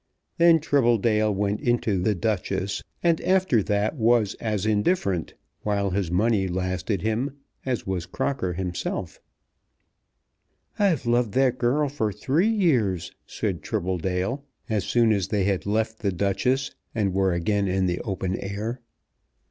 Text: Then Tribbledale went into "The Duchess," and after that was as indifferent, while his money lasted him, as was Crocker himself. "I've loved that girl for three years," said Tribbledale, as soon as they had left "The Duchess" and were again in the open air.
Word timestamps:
Then 0.39 0.59
Tribbledale 0.59 1.31
went 1.31 1.61
into 1.61 2.01
"The 2.01 2.15
Duchess," 2.15 2.81
and 3.03 3.21
after 3.21 3.61
that 3.61 3.95
was 3.95 4.33
as 4.39 4.65
indifferent, 4.65 5.35
while 5.61 5.91
his 5.91 6.09
money 6.09 6.47
lasted 6.47 7.03
him, 7.03 7.37
as 7.67 7.85
was 7.85 8.07
Crocker 8.07 8.53
himself. 8.53 9.21
"I've 10.79 11.05
loved 11.05 11.33
that 11.35 11.59
girl 11.59 11.87
for 11.87 12.11
three 12.11 12.49
years," 12.49 13.11
said 13.27 13.61
Tribbledale, 13.61 14.41
as 14.67 14.85
soon 14.85 15.11
as 15.11 15.27
they 15.27 15.43
had 15.43 15.67
left 15.67 15.99
"The 15.99 16.11
Duchess" 16.11 16.71
and 16.95 17.13
were 17.13 17.31
again 17.31 17.67
in 17.67 17.85
the 17.85 17.99
open 17.99 18.35
air. 18.39 18.81